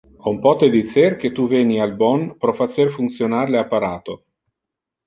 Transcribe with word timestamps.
On 0.29 0.37
pote 0.45 0.69
dicer 0.75 1.09
que 1.25 1.31
tu 1.41 1.45
veni 1.51 1.77
al 1.85 1.95
bon 2.01 2.27
pro 2.47 2.57
facer 2.63 2.89
functionar 2.99 3.47
le 3.57 3.63
apparato. 3.65 4.19